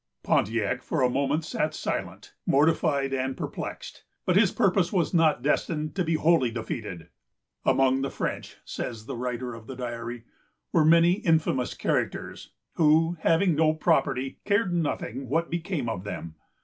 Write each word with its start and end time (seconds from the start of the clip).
Pontiac 0.23 0.81
for 0.81 1.03
a 1.03 1.11
moment 1.11 1.45
sat 1.45 1.75
silent, 1.75 2.33
mortified, 2.47 3.13
and 3.13 3.37
perplexed; 3.37 4.03
but 4.25 4.35
his 4.35 4.49
purpose 4.49 4.91
was 4.91 5.13
not 5.13 5.43
destined 5.43 5.93
to 5.93 6.03
be 6.03 6.15
wholly 6.15 6.49
defeated. 6.49 7.09
"Among 7.65 8.01
the 8.01 8.09
French," 8.09 8.55
says 8.65 9.05
the 9.05 9.15
writer 9.15 9.53
of 9.53 9.67
the 9.67 9.75
diary, 9.75 10.23
"were 10.73 10.83
many 10.85 11.11
infamous 11.13 11.75
characters, 11.75 12.51
who, 12.77 13.15
having 13.19 13.53
no 13.53 13.75
property, 13.75 14.39
cared 14.43 14.73
nothing 14.73 15.29
what 15.29 15.51
became 15.51 15.87
of 15.87 16.03
them." 16.03 16.33